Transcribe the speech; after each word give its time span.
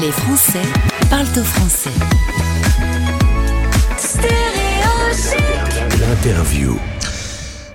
Les 0.00 0.10
Français 0.10 0.62
parlent 1.08 1.22
au 1.38 1.44
français. 1.44 1.90
L'interview. 6.00 6.76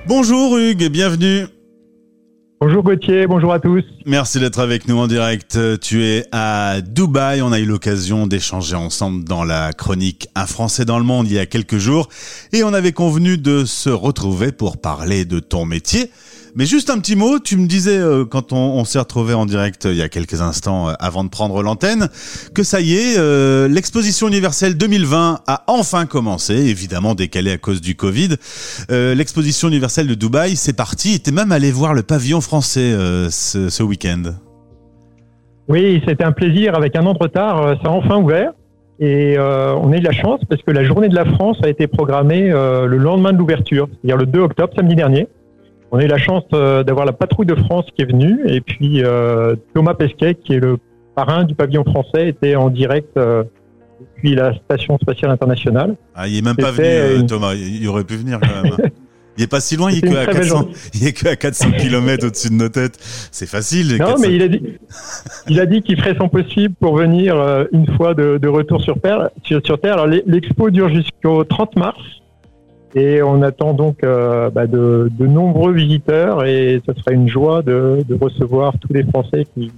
Bonjour 0.06 0.58
Hugues, 0.58 0.82
et 0.82 0.90
bienvenue. 0.90 1.46
Bonjour 2.60 2.84
Gauthier, 2.84 3.26
bonjour 3.26 3.54
à 3.54 3.60
tous. 3.62 3.86
Merci 4.06 4.42
d'être 4.42 4.60
avec 4.60 4.90
nous 4.90 4.98
en 4.98 5.08
direct. 5.08 5.58
Tu 5.80 6.04
es 6.04 6.26
à 6.34 6.82
Dubaï. 6.82 7.42
On 7.42 7.54
a 7.54 7.60
eu 7.60 7.66
l'occasion 7.66 8.28
d'échanger 8.28 8.76
ensemble 8.76 9.24
dans 9.24 9.46
la 9.46 9.72
chronique 9.72 10.28
Un 10.36 10.46
Français 10.46 10.84
dans 10.84 10.98
le 10.98 11.06
monde 11.06 11.28
il 11.28 11.36
y 11.36 11.40
a 11.40 11.46
quelques 11.46 11.78
jours. 11.78 12.10
Et 12.52 12.66
on 12.66 12.74
avait 12.74 12.92
convenu 12.92 13.38
de 13.38 13.64
se 13.64 13.90
retrouver 13.90 14.52
pour 14.52 14.82
parler 14.82 15.24
de 15.24 15.40
ton 15.40 15.64
métier. 15.64 16.12
Mais 16.56 16.66
juste 16.66 16.90
un 16.90 17.00
petit 17.00 17.16
mot, 17.16 17.40
tu 17.40 17.58
me 17.58 17.68
disais 17.68 17.98
euh, 17.98 18.26
quand 18.26 18.54
on, 18.54 18.58
on 18.58 18.86
s'est 18.86 19.00
retrouvé 19.00 19.34
en 19.34 19.46
direct 19.46 19.86
euh, 19.86 19.92
il 19.92 19.98
y 19.98 20.02
a 20.02 20.10
quelques 20.10 20.42
instants 20.42 20.90
euh, 20.90 20.94
avant 21.00 21.24
de 21.24 21.30
prendre 21.30 21.62
l'antenne 21.62 22.10
que 22.54 22.64
ça 22.64 22.82
y 22.82 22.96
est, 22.96 23.18
euh, 23.18 23.68
l'exposition 23.68 24.28
universelle 24.28 24.78
2020 24.78 25.42
a 25.48 25.64
enfin 25.68 26.06
commencé, 26.06 26.56
évidemment 26.56 27.16
décalée 27.16 27.52
à 27.52 27.58
cause 27.58 27.82
du 27.82 27.96
Covid. 27.96 28.36
L'exposition 28.90 29.68
universelle 29.68 30.08
de 30.08 30.16
Dubaï, 30.16 30.56
c'est 30.56 30.76
parti. 30.76 31.20
T'es 31.20 31.32
même 31.32 31.52
allé 31.52 31.72
voir 31.72 31.94
le 31.94 32.04
pavillon 32.04 32.42
français 32.42 32.94
ce, 33.30 33.70
ce 33.70 33.84
week-end. 33.84 34.24
Oui, 35.68 36.02
c'était 36.08 36.24
un 36.24 36.32
plaisir. 36.32 36.76
Avec 36.76 36.96
un 36.96 37.06
an 37.06 37.14
de 37.14 37.20
retard, 37.20 37.78
ça 37.82 37.90
a 37.90 37.92
enfin 37.92 38.18
ouvert. 38.18 38.52
Et 39.00 39.38
euh, 39.38 39.74
on 39.76 39.94
a 39.94 39.98
eu 39.98 40.00
de 40.02 40.06
la 40.06 40.12
chance 40.12 40.42
parce 40.50 40.62
que 40.62 40.72
la 40.72 40.84
journée 40.84 41.08
de 41.08 41.16
la 41.16 41.24
France 41.24 41.58
a 41.64 41.70
été 41.70 41.88
programmée 41.88 42.52
euh, 42.52 42.86
le 42.86 42.98
lendemain 42.98 43.32
de 43.32 43.38
l'ouverture, 43.38 43.88
c'est-à-dire 43.90 44.18
le 44.18 44.26
2 44.26 44.40
octobre, 44.40 44.74
samedi 44.76 44.96
dernier. 44.96 45.28
On 45.92 45.98
a 45.98 46.04
eu 46.04 46.08
la 46.08 46.18
chance 46.18 46.44
euh, 46.54 46.84
d'avoir 46.84 47.06
la 47.06 47.14
patrouille 47.14 47.48
de 47.48 47.56
France 47.56 47.86
qui 47.96 48.04
est 48.04 48.06
venue 48.06 48.42
et 48.46 48.62
puis 48.62 49.04
euh, 49.04 49.56
Thomas 49.74 49.94
Pesquet, 49.96 50.36
qui 50.36 50.54
est 50.54 50.60
le 50.60 50.78
parrain 51.16 51.44
du 51.44 51.56
pavillon 51.56 51.84
français, 51.84 52.30
était 52.30 52.56
en 52.56 52.70
direct 52.70 53.10
euh, 53.18 53.44
depuis 54.16 54.36
la 54.36 54.54
station 54.56 54.98
spatiale 55.02 55.32
internationale. 55.32 55.96
Ah, 56.16 56.28
il 56.28 56.38
est 56.38 56.42
même 56.42 56.56
pas 56.56 56.72
venu, 56.72 57.22
une- 57.22 57.26
Thomas. 57.28 57.54
Il 57.56 57.88
aurait 57.88 58.04
pu 58.04 58.16
venir 58.18 58.40
quand 58.40 58.64
même. 58.64 58.92
Il 59.38 59.44
est 59.44 59.48
pas 59.48 59.62
si 59.62 59.78
loin, 59.78 59.90
il 59.90 60.00
est 60.00 60.02
que 60.02 60.08
à 60.18 60.24
très 60.26 60.34
belle 60.34 60.42
400, 60.42 60.50
journée. 60.58 60.74
il 60.96 61.08
est 61.08 61.14
que 61.14 61.28
à 61.30 61.36
400 61.38 61.72
km 61.80 62.28
au-dessus 62.28 62.50
de 62.50 62.56
nos 62.56 62.68
têtes. 62.68 62.98
C'est 63.32 63.46
facile. 63.48 63.92
Non, 63.94 64.08
400 64.08 64.16
mais 64.20 64.36
il 64.36 64.42
a 64.42 64.48
dit, 64.50 64.62
il 65.48 65.60
a 65.62 65.66
dit 65.66 65.82
qu'il 65.82 65.98
ferait 65.98 66.16
son 66.20 66.28
possible 66.28 66.76
pour 66.78 66.98
venir 66.98 67.38
une 67.72 67.88
fois 67.96 68.14
de, 68.14 68.38
de 68.38 68.48
retour 68.50 68.82
sur 68.82 69.00
Terre. 69.00 69.30
Sur, 69.46 69.80
Terre. 69.80 69.94
Alors, 69.94 70.08
l'e- 70.08 70.24
l'expo 70.26 70.70
dure 70.70 70.90
jusqu'au 70.90 71.46
30 71.46 71.78
mars 71.78 71.98
et 72.96 73.22
on 73.22 73.42
attend 73.42 73.74
donc 73.74 74.04
euh, 74.04 74.50
bah, 74.50 74.66
de, 74.68 75.10
de 75.12 75.28
nombreux 75.28 75.74
visiteurs 75.74 76.46
et 76.46 76.82
ce 76.86 76.94
sera 76.94 77.12
une 77.12 77.28
joie 77.28 77.62
de, 77.62 78.04
de 78.08 78.16
recevoir 78.20 78.74
tous 78.80 78.94
les 78.94 79.04
Français 79.04 79.46
qui 79.54 79.72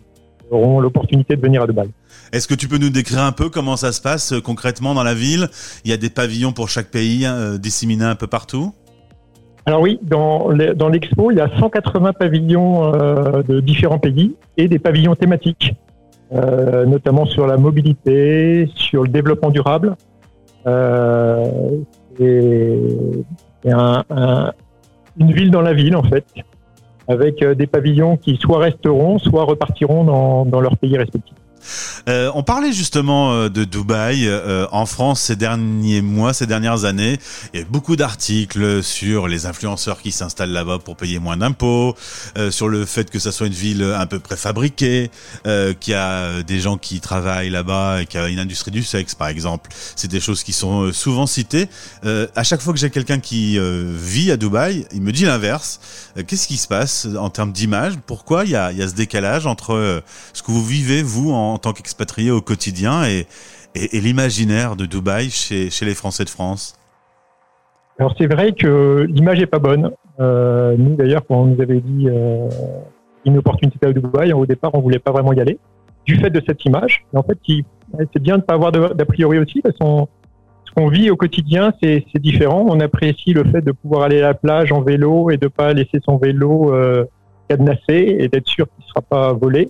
auront 0.50 0.80
l'opportunité 0.80 1.36
de 1.36 1.42
venir 1.42 1.62
à 1.64 1.68
Dubaï. 1.68 1.90
Est-ce 2.34 2.48
que 2.48 2.53
tu 2.56 2.68
peux 2.68 2.78
nous 2.78 2.90
décrire 2.90 3.22
un 3.22 3.31
peu 3.31 3.50
comment 3.50 3.76
ça 3.78 3.92
se 3.92 4.02
passe 4.02 4.34
euh, 4.34 4.42
concrètement 4.42 4.94
dans 4.94 5.03
la 5.03 5.14
ville? 5.14 5.48
Il 5.86 5.92
y 5.92 5.94
a 5.94 5.98
des 5.98 6.09
pavillons 6.09 6.52
pour 6.53 6.70
chaque 6.70 6.88
pays 6.88 7.26
euh, 7.26 7.58
disséminés 7.58 8.06
un 8.06 8.16
peu 8.16 8.28
partout? 8.28 8.73
Alors 9.66 9.81
oui, 9.81 10.00
dans 10.02 10.48
le- 10.50 10.73
dans 10.73 10.90
l'expo, 10.90 11.30
il 11.31 11.38
y 11.38 11.42
a 11.42 11.50
180 11.59 12.14
pavillons 12.14 12.94
euh, 12.96 13.44
de 13.44 13.59
différents 13.59 14.00
pays 14.00 14.36
et 14.58 14.68
des 14.68 14.80
pavillons 14.80 15.16
thématiques, 15.16 15.73
notamment 16.31 17.25
sur 17.25 17.46
la 17.46 17.58
mobilité, 17.58 18.70
sur 18.75 19.03
le 19.03 19.09
développement 19.09 19.50
durable. 19.52 19.96
Euh, 20.66 21.46
un- 24.09 24.52
une 25.20 25.31
ville 25.34 25.52
dans 25.52 25.62
la 25.62 25.73
ville, 25.73 25.95
en 25.95 26.04
fait, 26.04 26.26
avec 27.08 27.42
euh, 27.44 27.53
des 27.56 27.68
pavillons 27.68 28.18
qui 28.18 28.38
soit 28.38 28.59
resteront, 28.59 29.20
soit 29.20 29.44
repartiront 29.44 30.03
dans, 30.03 30.45
dans 30.45 30.62
leur 30.62 30.78
pays 30.78 30.98
respectif. 30.98 31.36
Euh, 32.10 32.32
on 32.34 32.44
parlait 32.44 32.74
justement 32.74 33.32
euh, 33.32 33.50
de 33.50 33.64
Dubaï 33.64 34.28
euh, 34.28 34.68
en 34.72 34.86
France 34.86 35.22
ces 35.22 35.36
derniers 35.36 36.02
mois, 36.02 36.34
ces 36.34 36.48
dernières 36.48 36.86
années. 36.86 37.20
Il 37.54 37.60
y 37.60 37.64
a 37.64 37.66
beaucoup 37.66 37.96
d'articles 37.96 38.84
sur 38.84 39.28
les 39.28 39.46
influenceurs 39.46 40.02
qui 40.02 40.12
s'installent 40.12 40.52
là-bas 40.52 40.80
pour 40.80 40.96
payer 40.96 41.20
moins 41.20 41.38
d'impôts, 41.38 41.96
euh, 42.38 42.52
sur 42.52 42.68
le 42.70 42.86
fait 42.86 43.09
que 43.09 43.20
ça 43.20 43.31
soit 43.31 43.48
une 43.48 43.53
ville 43.53 43.84
un 43.84 44.06
peu 44.06 44.20
préfabriquée, 44.20 45.12
euh, 45.48 45.74
qu'il 45.74 45.94
y 45.94 45.96
a 45.96 46.44
des 46.44 46.59
gens 46.59 46.78
qui 46.78 47.02
travaillent 47.02 47.50
là-bas 47.50 48.02
et 48.02 48.06
qu'il 48.06 48.20
y 48.20 48.24
a 48.24 48.28
une 48.28 48.40
industrie 48.40 48.72
du 48.72 48.84
sexe, 48.84 49.16
par 49.16 49.28
exemple. 49.28 49.70
C'est 49.96 50.09
des 50.09 50.20
choses 50.20 50.44
qui 50.44 50.54
sont 50.54 50.84
euh, 50.84 50.92
souvent 50.92 51.28
citées. 51.28 51.68
Euh, 52.06 52.28
à 52.36 52.44
chaque 52.44 52.62
fois 52.62 52.74
que 52.74 52.80
j'ai 52.80 52.90
quelqu'un 52.90 53.20
qui 53.20 53.58
euh, 53.58 53.94
vit 53.96 54.31
à 54.31 54.38
Dubaï, 54.38 54.86
il 54.94 55.02
me 55.02 55.12
dit 55.12 55.25
l'inverse. 55.25 55.80
Euh, 56.18 56.24
Qu'est-ce 56.25 56.48
qui 56.48 56.58
se 56.58 56.68
passe 56.68 57.08
en 57.20 57.30
termes 57.30 57.52
d'image? 57.52 57.94
Pourquoi 58.06 58.46
il 58.46 58.52
y 58.52 58.56
a, 58.56 58.72
il 58.72 58.78
y 58.78 58.84
a 58.84 58.88
ce 58.88 58.94
décalage 58.94 59.46
entre 59.46 59.74
euh, 59.74 60.02
ce 60.34 60.42
que 60.42 60.52
vous 60.52 60.66
vivez, 60.66 61.04
vous, 61.04 61.31
en, 61.31 61.58
tant 61.58 61.74
qu'expatrié 61.91 62.31
au 62.31 62.41
quotidien, 62.41 63.03
et, 63.06 63.28
l'imaginaire 63.94 64.75
de 64.75 64.85
Dubaï 64.85 65.29
chez, 65.29 65.69
les 65.85 65.96
Français 65.96 66.25
de 66.25 66.29
France 66.29 66.75
Alors 68.00 68.13
c'est 68.18 68.28
vrai 68.28 68.52
que 68.52 69.07
l'image 69.09 69.40
est 69.40 69.46
pas 69.46 69.59
bonne. 69.59 69.91
Euh, 70.19 70.75
nous 70.78 70.96
d'ailleurs, 70.96 71.25
quand 71.25 71.41
on 71.41 71.46
nous 71.46 71.62
avait 71.62 71.80
dit 71.80 72.09
euh, 72.09 72.50
une 73.25 73.38
opportunité 73.38 73.88
à 73.88 73.94
Dubaï, 73.94 74.34
au 74.34 74.46
départ, 74.46 74.72
on 74.74 74.81
voulait 74.81 75.00
pas 75.00 75.12
vraiment 75.12 75.31
y 75.31 75.40
aller 75.40 75.57
du 76.06 76.18
fait 76.18 76.30
de 76.30 76.41
cette 76.46 76.66
image. 76.66 77.06
En 77.13 77.24
fait, 77.24 77.38
c'est 78.13 78.22
bien 78.22 78.40
de 78.40 78.44
pas 78.44 78.56
avoir 78.56 78.72
d'a 78.72 79.06
priori 79.06 79.40
aussi 79.40 79.62
parce 79.62 79.78
qu'on 79.78 80.07
qu'on 80.75 80.88
vit 80.88 81.09
au 81.09 81.18
quotidien, 81.18 81.74
c'est 81.81 82.03
différent. 82.16 82.66
On 82.68 82.80
apprécie 82.80 83.34
le 83.34 83.44
fait 83.44 83.62
de 83.62 83.72
pouvoir 83.72 84.03
aller 84.03 84.19
à 84.22 84.28
la 84.28 84.34
plage 84.34 84.72
en 84.72 84.81
vélo 84.81 85.30
et 85.30 85.38
de 85.38 85.47
pas 85.47 85.74
laisser 85.74 86.00
son 86.03 86.18
vélo 86.18 86.74
euh, 86.74 87.06
cadenassé 87.50 88.16
et 88.19 88.28
d'être 88.30 88.47
sûr 88.47 88.68
qu'il 88.68 88.85
sera 88.85 89.01
pas 89.01 89.34
volé. 89.34 89.69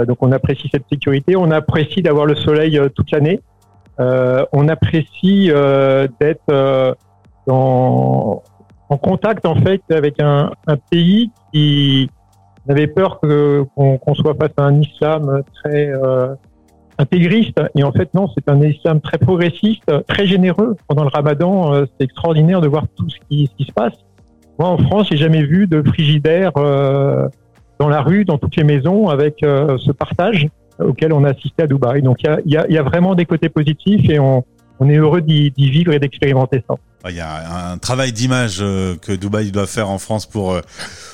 Euh, 0.00 0.04
donc 0.04 0.18
on 0.20 0.32
apprécie 0.32 0.68
cette 0.72 0.84
sécurité. 0.90 1.36
On 1.36 1.50
apprécie 1.50 2.02
d'avoir 2.02 2.26
le 2.26 2.34
soleil 2.34 2.78
euh, 2.78 2.88
toute 2.88 3.10
l'année. 3.10 3.40
Euh, 3.98 4.44
on 4.52 4.68
apprécie 4.68 5.50
d'être 6.20 6.96
en 7.46 8.42
contact 9.02 9.44
en 9.46 9.56
fait 9.56 9.82
avec 9.90 10.20
un, 10.20 10.52
un 10.66 10.76
pays 10.76 11.30
qui 11.52 12.08
avait 12.68 12.86
peur 12.86 13.20
qu'on 13.20 13.98
qu'on 13.98 14.14
soit 14.14 14.34
face 14.34 14.52
à 14.56 14.62
un 14.62 14.80
islam 14.80 15.42
très 15.54 15.88
euh, 15.88 16.34
intégriste 16.98 17.60
et 17.76 17.82
en 17.82 17.92
fait 17.92 18.14
non 18.14 18.28
c'est 18.34 18.48
un 18.48 18.60
islam 18.62 19.00
très 19.00 19.18
progressiste 19.18 19.84
très 20.06 20.26
généreux 20.26 20.76
pendant 20.88 21.02
le 21.02 21.10
Ramadan 21.10 21.84
c'est 21.84 22.04
extraordinaire 22.04 22.60
de 22.60 22.68
voir 22.68 22.84
tout 22.96 23.08
ce 23.10 23.16
qui, 23.28 23.46
ce 23.46 23.56
qui 23.56 23.64
se 23.64 23.72
passe 23.72 23.94
moi 24.58 24.68
en 24.68 24.78
France 24.78 25.08
j'ai 25.10 25.16
jamais 25.16 25.42
vu 25.42 25.66
de 25.66 25.82
frigidaire 25.82 26.52
euh, 26.56 27.28
dans 27.80 27.88
la 27.88 28.02
rue 28.02 28.24
dans 28.24 28.38
toutes 28.38 28.56
les 28.56 28.64
maisons 28.64 29.08
avec 29.08 29.42
euh, 29.42 29.78
ce 29.78 29.90
partage 29.90 30.46
auquel 30.78 31.12
on 31.12 31.24
a 31.24 31.30
assisté 31.30 31.64
à 31.64 31.66
Dubaï. 31.66 32.02
Donc 32.02 32.18
il 32.22 32.52
y 32.52 32.78
a, 32.78 32.82
vraiment 32.82 33.14
des 33.14 33.24
côtés 33.24 33.48
positifs 33.48 34.08
et 34.08 34.20
on, 34.20 34.44
on 34.78 34.88
est 34.88 34.96
heureux 34.96 35.22
d'y 35.22 35.50
vivre 35.56 35.92
et 35.92 35.98
d'expérimenter 35.98 36.62
ça 36.68 36.76
Il 37.08 37.16
y 37.16 37.20
a 37.20 37.70
un 37.70 37.78
travail 37.78 38.12
d'image 38.12 38.58
euh, 38.60 38.94
que 38.94 39.12
Dubaï 39.12 39.50
doit 39.52 39.66
faire 39.66 39.88
en 39.88 39.98
France 39.98 40.26
pour 40.26 40.52
euh, 40.52 40.60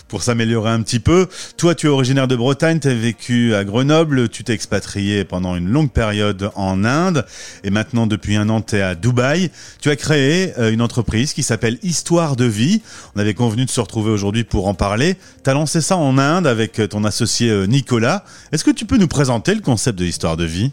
pour 0.09 0.23
s'améliorer 0.23 0.71
un 0.71 0.83
petit 0.83 0.99
peu. 0.99 1.29
Toi, 1.57 1.75
tu 1.75 1.87
es 1.87 1.89
originaire 1.89 2.27
de 2.29 2.37
Bretagne, 2.37 2.81
tu 2.81 2.89
as 2.89 2.95
vécu 2.95 3.55
à 3.55 3.65
Grenoble, 3.65 4.29
tu 4.29 4.43
t'es 4.43 4.53
expatrié 4.53 5.25
pendant 5.25 5.57
une 5.57 5.69
longue 5.69 5.91
période 5.91 6.51
en 6.55 6.85
Inde 6.85 7.25
et 7.63 7.71
maintenant 7.71 8.07
depuis 8.07 8.37
un 8.37 8.49
an 8.49 8.63
tu 8.63 8.77
es 8.77 8.83
à 8.83 8.95
Dubaï. 8.97 9.51
Tu 9.81 9.91
as 9.91 9.97
créé 9.97 10.53
euh, 10.59 10.73
une 10.73 10.83
entreprise 10.83 11.33
qui 11.33 11.45
s'appelle 11.45 11.79
Histoire 11.85 12.35
de 12.35 12.45
vie. 12.45 12.83
On 13.15 13.21
avait 13.21 13.35
convenu 13.35 13.65
de 13.65 13.71
se 13.71 13.81
retrouver 13.81 14.11
aujourd'hui 14.11 14.43
pour 14.43 14.67
en 14.67 14.75
parler. 14.75 15.17
Tu 15.45 15.51
as 15.51 15.55
lancé 15.55 15.81
ça 15.81 15.97
en 15.97 16.19
Inde 16.19 16.49
avec 16.49 16.81
ton 16.89 17.05
associé 17.05 17.67
Nicolas. 17.69 18.25
Est-ce 18.51 18.65
que 18.65 18.73
tu 18.73 18.87
peux 18.87 18.97
nous 18.97 19.09
présenter 19.09 19.55
le 19.55 19.61
concept 19.61 19.99
de 19.99 20.05
Histoire 20.05 20.37
de 20.37 20.45
vie? 20.45 20.73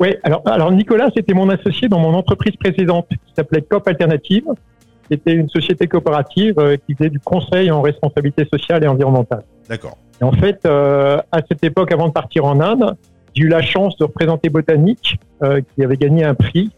Oui, 0.00 0.16
alors, 0.24 0.42
alors 0.46 0.72
Nicolas, 0.72 1.08
c'était 1.14 1.34
mon 1.34 1.48
associé 1.50 1.88
dans 1.88 2.00
mon 2.00 2.14
entreprise 2.14 2.56
précédente 2.56 3.06
qui 3.08 3.32
s'appelait 3.36 3.62
COP 3.62 3.86
Alternative. 3.88 4.44
C'était 5.10 5.34
une 5.34 5.48
société 5.48 5.86
coopérative 5.86 6.54
euh, 6.58 6.76
qui 6.86 6.94
faisait 6.94 7.10
du 7.10 7.20
conseil 7.20 7.70
en 7.70 7.82
responsabilité 7.82 8.46
sociale 8.52 8.82
et 8.84 8.88
environnementale. 8.88 9.42
D'accord. 9.68 9.96
Et 10.20 10.24
en 10.24 10.32
fait, 10.32 10.60
euh, 10.64 11.18
à 11.30 11.40
cette 11.48 11.62
époque, 11.62 11.92
avant 11.92 12.08
de 12.08 12.12
partir 12.12 12.44
en 12.46 12.60
Inde, 12.60 12.96
j'ai 13.34 13.44
eu 13.44 13.48
la 13.48 13.62
chance 13.62 13.96
de 13.98 14.04
représenter 14.04 14.48
Botanique, 14.48 15.18
euh, 15.42 15.60
qui 15.74 15.84
avait 15.84 15.96
gagné 15.96 16.24
un 16.24 16.34
prix. 16.34 16.70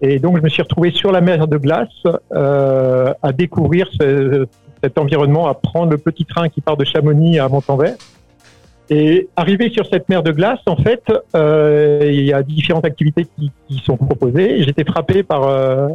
Et 0.00 0.18
donc, 0.18 0.36
je 0.36 0.42
me 0.42 0.48
suis 0.48 0.62
retrouvé 0.62 0.90
sur 0.92 1.10
la 1.12 1.20
mer 1.20 1.46
de 1.48 1.56
glace 1.56 1.88
euh, 2.32 3.12
à 3.22 3.32
découvrir 3.32 3.88
ce- 4.00 4.46
cet 4.82 4.98
environnement, 4.98 5.46
à 5.48 5.54
prendre 5.54 5.90
le 5.90 5.98
petit 5.98 6.24
train 6.24 6.48
qui 6.48 6.60
part 6.60 6.76
de 6.76 6.84
Chamonix 6.84 7.38
à 7.38 7.48
Montanvert. 7.48 7.94
Et 8.90 9.28
arrivé 9.36 9.70
sur 9.70 9.86
cette 9.86 10.08
mer 10.08 10.22
de 10.22 10.32
glace, 10.32 10.60
en 10.66 10.76
fait, 10.76 11.02
euh, 11.34 12.00
il 12.04 12.24
y 12.24 12.32
a 12.32 12.42
différentes 12.42 12.84
activités 12.84 13.26
qui, 13.36 13.50
qui 13.68 13.78
sont 13.78 13.96
proposées. 13.96 14.62
J'étais 14.64 14.84
frappé 14.84 15.22
par 15.22 15.44
euh, 15.44 15.88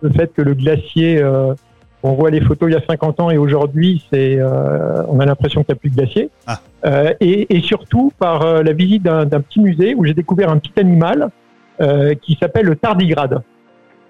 le 0.00 0.10
fait 0.10 0.32
que 0.32 0.42
le 0.42 0.54
glacier, 0.54 1.22
euh, 1.22 1.54
on 2.02 2.14
voit 2.14 2.30
les 2.30 2.40
photos 2.40 2.68
il 2.70 2.72
y 2.72 2.76
a 2.76 2.82
50 2.84 3.20
ans 3.20 3.30
et 3.30 3.38
aujourd'hui, 3.38 4.04
c'est, 4.12 4.36
euh, 4.38 5.02
on 5.08 5.20
a 5.20 5.26
l'impression 5.26 5.62
qu'il 5.62 5.72
n'y 5.72 5.78
a 5.78 5.80
plus 5.80 5.90
de 5.90 5.96
glacier. 5.96 6.30
Ah. 6.46 6.60
Euh, 6.84 7.14
et, 7.20 7.54
et 7.54 7.60
surtout 7.60 8.12
par 8.18 8.42
euh, 8.42 8.62
la 8.62 8.72
visite 8.72 9.04
d'un 9.04 9.24
d'un 9.24 9.40
petit 9.40 9.60
musée 9.60 9.94
où 9.94 10.04
j'ai 10.04 10.14
découvert 10.14 10.50
un 10.50 10.58
petit 10.58 10.72
animal 10.80 11.28
euh, 11.80 12.14
qui 12.14 12.36
s'appelle 12.40 12.66
le 12.66 12.76
tardigrade. 12.76 13.42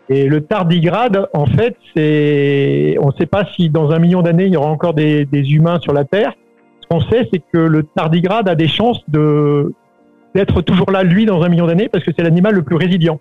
Et 0.09 0.27
le 0.27 0.41
tardigrade, 0.41 1.29
en 1.33 1.47
fait, 1.47 1.77
c'est, 1.95 2.97
on 3.01 3.09
ne 3.09 3.13
sait 3.13 3.27
pas 3.27 3.45
si 3.55 3.71
dans 3.71 3.91
un 3.93 3.99
million 3.99 4.23
d'années 4.23 4.47
il 4.47 4.53
y 4.53 4.57
aura 4.57 4.69
encore 4.69 4.95
des, 4.95 5.27
des 5.27 5.53
humains 5.53 5.79
sur 5.81 5.93
la 5.93 6.05
Terre. 6.05 6.33
Ce 6.83 6.89
qu'on 6.89 7.01
sait, 7.01 7.29
c'est 7.33 7.43
que 7.53 7.59
le 7.59 7.85
tardigrade 7.85 8.49
a 8.49 8.55
des 8.55 8.69
chances 8.69 9.03
d'être 9.09 10.63
toujours 10.63 10.91
là, 10.91 11.03
lui, 11.03 11.27
dans 11.27 11.43
un 11.43 11.49
million 11.49 11.67
d'années, 11.67 11.89
parce 11.89 12.05
que 12.05 12.11
c'est 12.17 12.23
l'animal 12.23 12.55
le 12.55 12.63
plus 12.63 12.77
résilient. 12.77 13.21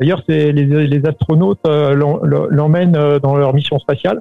D'ailleurs, 0.00 0.22
les, 0.26 0.52
les, 0.52 1.06
astronautes 1.06 1.60
euh, 1.66 1.94
l'emmènent 2.50 2.96
euh, 2.96 3.18
dans 3.20 3.36
leur 3.36 3.54
mission 3.54 3.78
spatiale. 3.78 4.20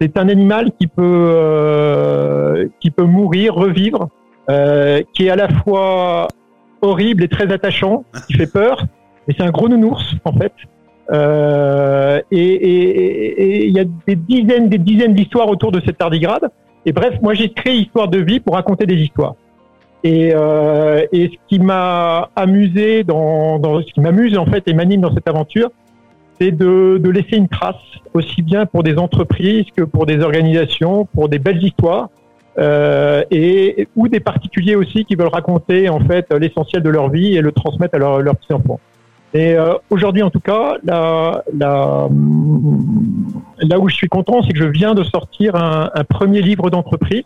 C'est 0.00 0.16
un 0.16 0.28
animal 0.28 0.70
qui 0.80 0.86
peut 0.86 1.02
euh, 1.02 2.66
qui 2.80 2.90
peut 2.90 3.04
mourir, 3.04 3.54
revivre, 3.54 4.08
qui 5.12 5.26
est 5.26 5.30
à 5.30 5.36
la 5.36 5.48
fois 5.48 6.28
horrible 6.80 7.24
et 7.24 7.28
très 7.28 7.52
attachant, 7.52 8.04
qui 8.26 8.34
fait 8.34 8.50
peur, 8.50 8.86
mais 9.28 9.34
c'est 9.36 9.44
un 9.44 9.50
gros 9.50 9.68
nounours 9.68 10.14
en 10.24 10.32
fait. 10.32 10.52
Et 12.32 13.66
il 13.66 13.76
y 13.76 13.80
a 13.80 13.84
des 14.06 14.16
dizaines, 14.16 14.68
des 14.68 14.78
dizaines 14.78 15.14
d'histoires 15.14 15.48
autour 15.48 15.72
de 15.72 15.80
cette 15.84 15.98
tardigrade. 15.98 16.50
Et 16.84 16.92
bref, 16.92 17.14
moi 17.22 17.34
j'ai 17.34 17.50
créé 17.50 17.74
Histoire 17.74 18.08
de 18.08 18.18
vie 18.18 18.40
pour 18.40 18.54
raconter 18.54 18.86
des 18.86 18.96
histoires. 18.96 19.34
Et, 20.04 20.32
euh, 20.34 21.06
et 21.12 21.28
ce 21.28 21.36
qui 21.48 21.60
m'a 21.60 22.30
amusé 22.34 23.04
dans, 23.04 23.60
dans, 23.60 23.80
ce 23.80 23.86
qui 23.92 24.00
m'amuse 24.00 24.36
en 24.36 24.46
fait 24.46 24.66
et 24.66 24.74
m'anime 24.74 25.00
dans 25.00 25.14
cette 25.14 25.28
aventure, 25.28 25.70
c'est 26.40 26.50
de, 26.50 26.98
de, 26.98 27.10
laisser 27.10 27.36
une 27.36 27.48
trace 27.48 27.76
aussi 28.12 28.42
bien 28.42 28.66
pour 28.66 28.82
des 28.82 28.98
entreprises 28.98 29.66
que 29.76 29.82
pour 29.82 30.06
des 30.06 30.20
organisations, 30.20 31.06
pour 31.14 31.28
des 31.28 31.38
belles 31.38 31.62
histoires, 31.62 32.08
euh, 32.58 33.22
et 33.30 33.88
ou 33.96 34.08
des 34.08 34.20
particuliers 34.20 34.74
aussi 34.74 35.04
qui 35.04 35.14
veulent 35.14 35.28
raconter 35.28 35.88
en 35.88 36.00
fait 36.00 36.26
l'essentiel 36.34 36.82
de 36.82 36.90
leur 36.90 37.08
vie 37.08 37.36
et 37.36 37.40
le 37.40 37.52
transmettre 37.52 37.94
à 37.94 37.98
leurs 37.98 38.36
petits 38.36 38.52
enfants. 38.52 38.80
Et 39.34 39.54
euh, 39.54 39.74
aujourd'hui, 39.90 40.22
en 40.22 40.30
tout 40.30 40.40
cas, 40.40 40.74
là, 40.84 41.40
où 43.78 43.88
je 43.88 43.94
suis 43.94 44.08
content, 44.08 44.42
c'est 44.42 44.52
que 44.52 44.58
je 44.58 44.64
viens 44.68 44.94
de 44.94 45.02
sortir 45.04 45.54
un 45.56 46.04
premier 46.04 46.42
livre 46.42 46.70
d'entreprise 46.70 47.24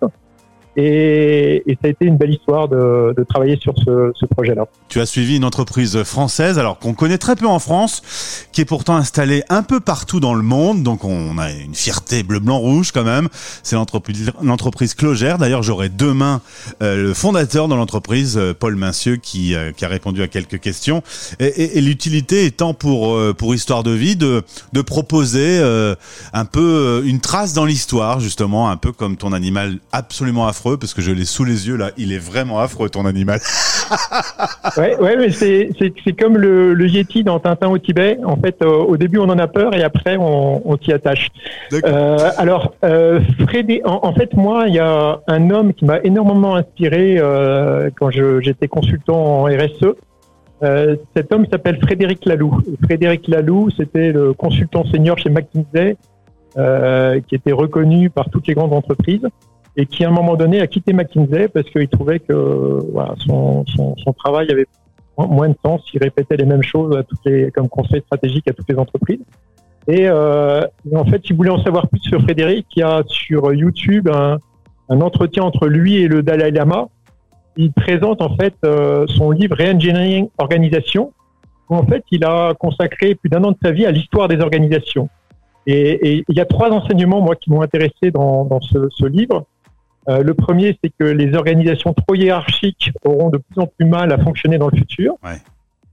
et, 0.76 1.62
et, 1.66 1.74
ça 1.80 1.88
a 1.88 1.88
été 1.88 2.04
une 2.04 2.16
belle 2.16 2.34
histoire 2.34 2.68
de, 2.68 3.14
de 3.16 3.24
travailler 3.24 3.56
sur 3.56 3.74
ce, 3.78 4.12
ce 4.14 4.26
projet-là. 4.26 4.66
Tu 4.88 5.00
as 5.00 5.06
suivi 5.06 5.36
une 5.36 5.44
entreprise 5.44 6.02
française, 6.02 6.58
alors 6.58 6.78
qu'on 6.78 6.92
connaît 6.92 7.16
très 7.16 7.34
peu 7.34 7.46
en 7.46 7.58
France, 7.58 8.46
qui 8.52 8.60
est 8.60 8.66
pourtant 8.66 8.96
installée 8.96 9.42
un 9.48 9.62
peu 9.62 9.80
partout 9.80 10.20
dans 10.20 10.34
le 10.34 10.42
monde. 10.42 10.82
Donc 10.82 11.04
on 11.04 11.38
a 11.38 11.50
une 11.50 11.74
fierté 11.74 12.22
bleu-blanc-rouge 12.22 12.92
quand 12.92 13.04
même. 13.04 13.28
C'est 13.62 13.76
l'entreprise, 13.76 14.30
l'entreprise 14.42 14.94
Clogère. 14.94 15.38
D'ailleurs, 15.38 15.62
j'aurai 15.62 15.88
demain 15.88 16.42
euh, 16.82 17.02
le 17.02 17.14
fondateur 17.14 17.68
de 17.68 17.74
l'entreprise, 17.74 18.36
euh, 18.36 18.52
Paul 18.52 18.76
Mincieux, 18.76 19.16
qui, 19.16 19.54
euh, 19.54 19.72
qui, 19.72 19.84
a 19.84 19.88
répondu 19.88 20.22
à 20.22 20.28
quelques 20.28 20.60
questions. 20.60 21.02
Et, 21.40 21.46
et, 21.46 21.78
et 21.78 21.80
l'utilité 21.80 22.44
étant 22.44 22.74
pour 22.74 23.16
pour 23.36 23.54
Histoire 23.54 23.82
de 23.82 23.92
vie 23.92 24.16
de, 24.16 24.42
de 24.74 24.82
proposer 24.82 25.58
un 26.32 26.44
peu 26.44 27.02
une 27.06 27.20
trace 27.20 27.54
dans 27.54 27.64
l'histoire, 27.64 28.20
justement, 28.20 28.68
un 28.68 28.76
peu 28.76 28.92
comme 28.92 29.16
ton 29.16 29.32
animal 29.32 29.78
absolument 29.92 30.46
affreux 30.46 30.65
parce 30.74 30.92
que 30.94 31.02
je 31.02 31.12
l'ai 31.12 31.24
sous 31.24 31.44
les 31.44 31.68
yeux 31.68 31.76
là. 31.76 31.90
Il 31.96 32.12
est 32.12 32.18
vraiment 32.18 32.58
affreux 32.58 32.90
ton 32.90 33.06
animal. 33.06 33.40
ouais, 34.76 34.96
ouais, 34.98 35.16
mais 35.16 35.30
c'est 35.30 35.70
c'est 35.78 36.12
comme 36.12 36.36
le, 36.36 36.74
le, 36.74 36.88
Yeti 36.88 37.22
dans 37.22 37.38
Tintin 37.38 37.68
au 37.68 37.78
Tibet. 37.78 38.18
En 38.24 38.36
fait, 38.36 38.56
euh, 38.62 38.66
au 38.66 38.96
début 38.96 39.18
on 39.18 39.28
en 39.28 39.38
a 39.38 39.46
peur 39.46 39.74
et 39.74 39.82
après 39.82 40.16
on, 40.16 40.68
on 40.68 40.76
s'y 40.78 40.92
attache. 40.92 41.28
Euh, 41.72 42.30
alors, 42.36 42.74
euh, 42.84 43.20
Frédé, 43.46 43.82
en, 43.84 44.12
fait, 44.12 44.34
moi, 44.34 44.64
il 44.66 44.74
y 44.74 44.78
a 44.78 45.20
un 45.28 45.50
homme 45.50 45.72
qui 45.72 45.84
m'a 45.84 46.00
énormément 46.02 46.56
inspiré 46.56 47.20
quand 47.96 48.10
j'étais 48.10 48.68
consultant 48.68 49.42
en 49.42 49.44
RSE. 49.44 49.94
Cet 51.14 51.32
homme 51.32 51.46
s'appelle 51.50 51.78
Frédéric 51.80 52.24
Laloux. 52.24 52.60
Frédéric 52.82 53.28
Laloux, 53.28 53.70
c'était 53.76 54.12
le 54.12 54.32
consultant 54.32 54.84
senior 54.86 55.18
chez 55.18 55.30
McKinsey, 55.30 55.96
qui 57.28 57.34
était 57.34 57.52
reconnu 57.52 58.10
par 58.10 58.30
toutes 58.30 58.46
les 58.46 58.54
grandes 58.54 58.72
entreprises 58.72 59.26
et 59.76 59.86
qui 59.86 60.04
à 60.04 60.08
un 60.08 60.12
moment 60.12 60.36
donné 60.36 60.60
a 60.60 60.66
quitté 60.66 60.92
McKinsey 60.92 61.48
parce 61.48 61.68
qu'il 61.70 61.88
trouvait 61.88 62.18
que 62.18 62.78
voilà, 62.92 63.14
son, 63.26 63.64
son, 63.66 63.94
son, 63.96 64.12
travail 64.12 64.50
avait 64.50 64.66
moins 65.18 65.48
de 65.48 65.56
sens, 65.64 65.82
il 65.92 66.02
répétait 66.02 66.36
les 66.36 66.44
mêmes 66.44 66.62
choses 66.62 66.96
à 66.96 67.02
toutes 67.02 67.24
les, 67.24 67.50
comme 67.50 67.68
conseil 67.68 68.00
stratégique 68.02 68.48
à 68.48 68.52
toutes 68.52 68.68
les 68.68 68.78
entreprises. 68.78 69.20
Et, 69.88 70.08
euh, 70.08 70.62
en 70.94 71.04
fait, 71.04 71.22
il 71.28 71.36
voulait 71.36 71.50
en 71.50 71.62
savoir 71.62 71.88
plus 71.88 72.00
sur 72.00 72.20
Frédéric, 72.22 72.66
il 72.76 72.80
y 72.80 72.82
a 72.82 73.02
sur 73.06 73.52
YouTube 73.52 74.08
un, 74.12 74.38
un 74.88 75.00
entretien 75.00 75.42
entre 75.42 75.68
lui 75.68 75.96
et 75.96 76.08
le 76.08 76.22
Dalai 76.22 76.50
Lama. 76.50 76.88
Il 77.56 77.72
présente 77.72 78.20
en 78.20 78.36
fait 78.36 78.54
euh, 78.64 79.06
son 79.08 79.30
livre 79.30 79.56
Reengineering 79.56 80.28
Organisation, 80.38 81.12
où 81.70 81.76
en 81.76 81.86
fait 81.86 82.04
il 82.10 82.24
a 82.24 82.54
consacré 82.54 83.14
plus 83.14 83.30
d'un 83.30 83.44
an 83.44 83.52
de 83.52 83.58
sa 83.62 83.70
vie 83.70 83.86
à 83.86 83.90
l'histoire 83.90 84.28
des 84.28 84.40
organisations. 84.40 85.08
Et, 85.66 86.18
et, 86.18 86.24
il 86.28 86.36
y 86.36 86.40
a 86.40 86.44
trois 86.44 86.70
enseignements 86.70 87.20
moi 87.20 87.34
qui 87.34 87.50
m'ont 87.50 87.62
intéressé 87.62 88.10
dans, 88.12 88.44
dans 88.44 88.60
ce, 88.60 88.88
ce 88.90 89.06
livre. 89.06 89.46
Euh, 90.08 90.22
le 90.22 90.34
premier, 90.34 90.78
c'est 90.82 90.90
que 90.90 91.04
les 91.04 91.34
organisations 91.34 91.92
trop 91.92 92.14
hiérarchiques 92.14 92.92
auront 93.04 93.30
de 93.30 93.38
plus 93.38 93.60
en 93.60 93.66
plus 93.66 93.86
mal 93.86 94.12
à 94.12 94.18
fonctionner 94.18 94.58
dans 94.58 94.68
le 94.68 94.76
futur. 94.76 95.16
Ouais. 95.24 95.38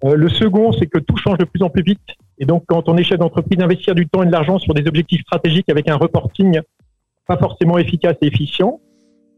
Euh, 0.06 0.16
le 0.16 0.30
second, 0.30 0.72
c'est 0.72 0.88
que 0.88 1.00
tout 1.00 1.18
change 1.18 1.38
de 1.38 1.46
plus 1.46 1.64
en 1.64 1.70
plus 1.70 1.84
vite. 1.84 2.00
Et 2.38 2.46
donc, 2.46 2.64
quand 2.68 2.90
on 2.90 2.98
est 2.98 3.04
chef 3.04 3.20
d'entreprise, 3.20 3.60
investir 3.62 3.96
du 3.96 4.08
temps 4.08 4.24
et 4.24 4.26
de 4.26 4.32
l'argent 4.32 4.60
sur 4.60 4.74
des 4.74 4.88
objectifs 4.88 5.22
stratégiques 5.22 5.70
avec 5.70 5.90
un 5.90 5.96
reporting 5.96 6.60
pas 7.26 7.38
forcément 7.38 7.78
efficace 7.78 8.16
et 8.22 8.28
efficient. 8.28 8.82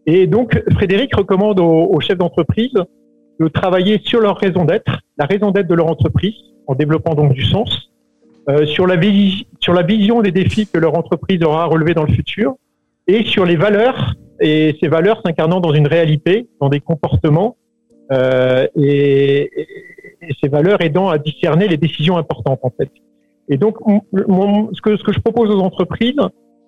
Et 0.08 0.28
donc, 0.28 0.60
Frédéric 0.74 1.16
recommande 1.16 1.60
aux, 1.60 1.90
aux 1.92 2.00
chefs 2.00 2.18
d'entreprise 2.18 2.74
de 3.40 3.48
travailler 3.48 4.02
sur 4.04 4.22
leur 4.22 4.38
raison 4.38 4.66
d'être, 4.66 5.02
la 5.18 5.26
raison 5.26 5.52
d'être 5.52 5.68
de 5.68 5.76
leur 5.76 5.88
entreprise, 5.88 6.36
en 6.68 6.76
développant 6.76 7.16
donc 7.16 7.34
du 7.34 7.44
sens, 7.44 7.92
euh, 8.50 8.66
sur, 8.66 8.88
la 8.88 8.96
sur 9.60 9.74
la 9.74 9.84
vision 9.84 10.22
des 10.22 10.32
défis 10.32 10.68
que 10.68 10.78
leur 10.78 10.96
entreprise 10.96 11.44
aura 11.44 11.64
à 11.64 11.66
relever 11.66 11.94
dans 11.94 12.04
le 12.04 12.14
futur, 12.14 12.56
et 13.08 13.24
sur 13.24 13.46
les 13.46 13.56
valeurs 13.56 14.16
et 14.40 14.76
ces 14.82 14.88
valeurs 14.88 15.22
s'incarnant 15.26 15.60
dans 15.60 15.74
une 15.74 15.88
réalité, 15.88 16.48
dans 16.60 16.70
des 16.70 16.80
comportements, 16.80 17.58
euh, 18.12 18.68
et, 18.76 19.50
et, 19.62 19.68
ces 20.42 20.50
valeurs 20.50 20.82
aidant 20.82 21.10
à 21.10 21.18
discerner 21.18 21.68
les 21.68 21.78
décisions 21.78 22.18
importantes 22.18 22.60
en 22.64 22.72
fait. 22.78 22.90
Et 23.48 23.58
donc, 23.58 23.78
ce, 24.14 24.82
que, 24.82 24.98
ce 24.98 25.04
que 25.04 25.14
je 25.14 25.20
propose 25.20 25.50
aux 25.52 25.60
entreprises, 25.60 26.20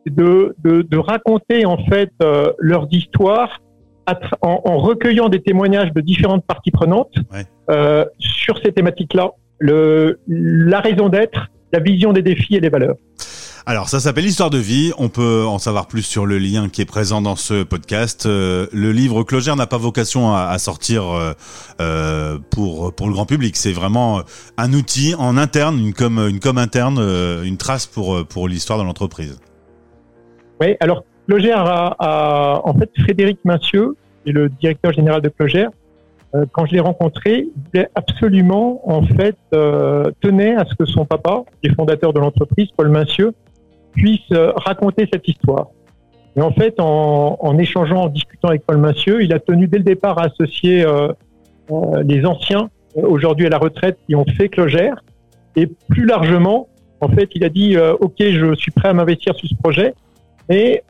c'est 0.06 0.14
de, 0.14 0.56
de, 0.64 0.84
de, 0.84 0.98
raconter 0.98 1.66
en 1.66 1.78
fait 1.78 2.12
euh, 2.22 2.54
leurs 2.60 2.88
histoires 2.92 3.62
en, 4.42 4.62
en, 4.64 4.78
recueillant 4.78 5.28
des 5.28 5.42
témoignages 5.42 5.92
de 5.92 6.02
différentes 6.02 6.46
parties 6.46 6.72
prenantes 6.72 7.16
ouais. 7.34 7.46
euh, 7.72 8.06
sur 8.20 8.58
ces 8.60 8.72
thématiques-là, 8.72 9.32
la 9.60 10.80
raison 10.80 11.10
d'être, 11.10 11.48
la 11.74 11.80
vision 11.80 12.14
des 12.14 12.22
défis 12.22 12.56
et 12.56 12.60
les 12.60 12.70
valeurs. 12.70 12.96
Alors 13.70 13.90
ça 13.90 14.00
s'appelle 14.00 14.24
Histoire 14.24 14.50
de 14.50 14.58
vie, 14.58 14.94
on 14.98 15.10
peut 15.10 15.44
en 15.46 15.60
savoir 15.60 15.90
plus 15.90 16.04
sur 16.04 16.26
le 16.26 16.38
lien 16.38 16.70
qui 16.70 16.82
est 16.82 16.86
présent 16.86 17.22
dans 17.22 17.36
ce 17.36 17.64
podcast. 17.64 18.26
Euh, 18.26 18.68
le 18.72 18.94
livre 18.94 19.24
Clogère 19.24 19.58
n'a 19.58 19.68
pas 19.68 19.78
vocation 19.78 20.34
à, 20.34 20.58
sortir 20.58 21.04
euh, 21.14 21.34
euh, 21.82 22.38
pour 22.50 22.96
pour 22.96 23.08
le 23.08 23.14
grand 23.14 23.26
public, 23.26 23.58
c'est 23.58 23.74
vraiment 23.74 24.22
un 24.56 24.72
outil 24.72 25.16
en 25.20 25.36
interne, 25.36 25.80
une 25.80 25.94
com 25.94 26.18
une 26.30 26.40
com 26.40 26.58
interne, 26.58 26.98
une 27.44 27.58
trace 27.58 27.86
pour 27.88 28.26
pour 28.26 28.48
l'histoire 28.48 28.80
de 28.80 28.86
l'entreprise. 28.86 29.38
Oui, 30.62 30.78
alors 30.80 31.04
Clogère 31.28 31.60
a, 31.60 32.62
en 32.64 32.74
fait 32.74 32.90
Frédéric 33.04 33.38
qui 33.44 33.78
est 34.28 34.32
le 34.32 34.48
directeur 34.48 34.94
général 34.94 35.22
de 35.22 35.28
Clogère, 35.28 35.72
quand 36.52 36.66
je 36.66 36.74
l'ai 36.74 36.80
rencontré, 36.80 37.48
il 37.48 37.64
voulait 37.66 37.90
absolument, 37.96 38.82
en 38.90 39.02
fait, 39.04 39.38
euh, 39.54 40.12
tenait 40.22 40.56
à 40.56 40.66
ce 40.66 40.76
que 40.76 40.86
son 40.86 41.06
papa, 41.06 41.44
qui 41.62 41.70
est 41.70 41.74
fondateur 41.74 42.14
de 42.14 42.20
l'entreprise, 42.20 42.68
Paul 42.76 42.90
Massieu, 42.90 43.34
puisse 43.98 44.32
euh, 44.32 44.52
raconter 44.56 45.08
cette 45.12 45.28
histoire. 45.28 45.68
Et 46.36 46.42
en 46.42 46.52
fait, 46.52 46.76
en, 46.80 47.58
échangeant, 47.58 48.04
en 48.04 48.10
discutant 48.10 48.50
avec 48.50 48.64
Paul 48.64 48.78
Massieu, 48.78 49.24
il 49.24 49.34
a 49.34 49.40
tenu 49.40 49.68
dès 49.68 49.80
le 49.80 49.84
départ 49.84 50.20
à 50.20 50.26
associer 50.26 50.86
euh, 50.86 51.08
euh, 51.72 52.04
les 52.04 52.28
anciens, 52.28 52.70
aujourd'hui 52.96 53.48
à 53.48 53.50
la 53.50 53.58
retraite, 53.58 53.98
qui 54.06 54.16
ont 54.16 54.26
fait 54.38 54.48
Clogère. 54.48 55.04
Et 55.56 55.66
plus 55.66 56.06
largement, 56.06 56.68
en 57.02 57.10
fait, 57.10 57.30
il 57.34 57.44
a 57.44 57.50
dit, 57.50 57.76
OK, 57.78 58.14
je 58.20 58.54
suis 58.54 58.70
prêt 58.70 58.90
à 58.90 58.94
m'investir 58.94 59.34
sur 59.36 59.50
ce 59.50 59.56
projet. 59.56 59.96
Et 60.50 60.84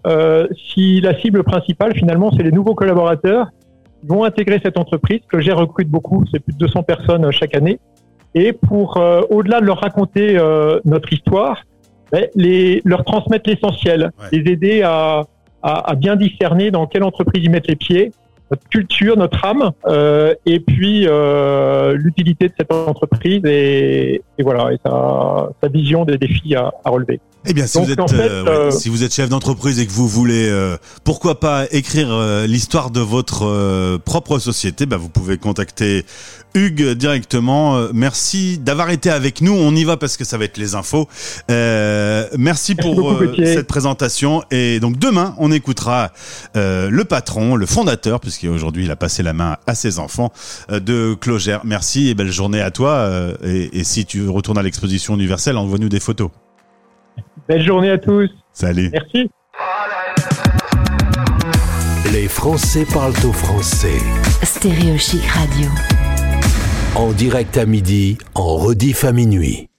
si 0.73 0.99
la 0.99 1.17
cible 1.17 1.43
principale, 1.43 1.93
finalement, 1.95 2.29
c'est 2.35 2.43
les 2.43 2.51
nouveaux 2.51 2.75
collaborateurs 2.75 3.47
qui 4.01 4.07
vont 4.07 4.25
intégrer 4.25 4.59
cette 4.61 4.77
entreprise, 4.77 5.21
Clogère 5.29 5.57
recrute 5.57 5.87
beaucoup, 5.87 6.25
c'est 6.29 6.39
plus 6.39 6.53
de 6.53 6.59
200 6.59 6.83
personnes 6.83 7.31
chaque 7.31 7.55
année. 7.55 7.79
Et 8.35 8.51
pour, 8.51 9.01
au-delà 9.29 9.61
de 9.61 9.65
leur 9.65 9.79
raconter 9.79 10.37
notre 10.83 11.13
histoire, 11.13 11.63
les, 12.35 12.81
leur 12.85 13.03
transmettre 13.03 13.49
l'essentiel, 13.49 14.11
ouais. 14.19 14.39
les 14.39 14.51
aider 14.51 14.81
à, 14.81 15.23
à, 15.61 15.91
à, 15.91 15.95
bien 15.95 16.15
discerner 16.15 16.71
dans 16.71 16.87
quelle 16.87 17.03
entreprise 17.03 17.43
ils 17.43 17.51
mettent 17.51 17.67
les 17.67 17.75
pieds, 17.75 18.11
notre 18.51 18.67
culture, 18.69 19.17
notre 19.17 19.43
âme, 19.43 19.71
euh, 19.87 20.33
et 20.45 20.59
puis 20.59 21.05
euh, 21.07 21.95
l'utilité 21.97 22.47
de 22.47 22.53
cette 22.57 22.71
entreprise 22.71 23.41
et, 23.45 24.21
et 24.37 24.43
voilà, 24.43 24.71
et 24.71 24.79
sa, 24.85 25.49
sa, 25.61 25.67
vision 25.67 26.05
des 26.05 26.17
défis 26.17 26.55
à, 26.55 26.71
à 26.83 26.89
relever. 26.89 27.19
Eh 27.49 27.53
bien, 27.53 27.65
si, 27.65 27.77
vous 27.77 27.89
êtes, 27.89 27.99
euh, 27.99 28.45
euh, 28.45 28.71
si 28.71 28.89
vous 28.89 29.03
êtes 29.03 29.13
chef 29.13 29.29
d'entreprise 29.29 29.79
et 29.79 29.87
que 29.87 29.91
vous 29.91 30.07
voulez, 30.07 30.49
euh, 30.49 30.77
pourquoi 31.03 31.39
pas 31.39 31.65
écrire 31.71 32.09
l'histoire 32.45 32.91
de 32.91 32.99
votre 32.99 33.97
propre 33.97 34.39
société, 34.39 34.85
bah, 34.85 34.97
vous 34.97 35.09
pouvez 35.09 35.37
contacter 35.37 36.05
Hugues 36.53 36.93
directement. 36.93 37.89
merci 37.93 38.57
d'avoir 38.57 38.89
été 38.89 39.11
avec 39.11 39.41
nous. 39.41 39.53
On 39.53 39.75
y 39.75 39.83
va 39.83 39.95
parce 39.95 40.17
que 40.17 40.25
ça 40.25 40.37
va 40.37 40.45
être 40.45 40.57
les 40.57 40.75
infos. 40.75 41.07
merci 41.49 42.75
pour 42.75 43.19
cette 43.37 43.67
présentation. 43.67 44.43
Et 44.49 44.79
donc 44.79 44.97
demain, 44.97 45.35
on 45.37 45.51
écoutera 45.51 46.11
le 46.55 47.03
patron, 47.03 47.55
le 47.55 47.65
fondateur, 47.65 48.19
puisqu'aujourd'hui 48.19 48.85
il 48.85 48.91
a 48.91 48.95
passé 48.95 49.23
la 49.23 49.33
main 49.33 49.57
à 49.67 49.75
ses 49.75 49.99
enfants, 49.99 50.31
de 50.69 51.13
Clogère. 51.13 51.61
Merci 51.63 52.09
et 52.09 52.15
belle 52.15 52.31
journée 52.31 52.61
à 52.61 52.71
toi. 52.71 53.09
Et, 53.43 53.79
et 53.79 53.83
si 53.83 54.05
tu 54.05 54.27
retournes 54.27 54.57
à 54.57 54.63
l'exposition 54.63 55.13
universelle, 55.13 55.57
envoie-nous 55.57 55.89
des 55.89 55.99
photos. 55.99 56.31
Belle 57.47 57.65
journée 57.65 57.91
à 57.91 57.97
tous. 57.97 58.29
Salut. 58.51 58.89
Merci. 58.91 59.29
Les 62.11 62.27
Français 62.27 62.85
parlent 62.93 63.13
au 63.25 63.31
français. 63.31 63.99
Stéréo 64.43 64.97
Chic 64.97 65.23
Radio. 65.25 65.69
En 66.95 67.11
direct 67.13 67.57
à 67.57 67.65
midi, 67.65 68.17
en 68.35 68.57
rediff 68.57 69.05
à 69.05 69.11
minuit. 69.13 69.69